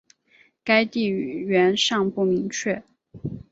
[0.63, 2.81] 该地语源尚不明确。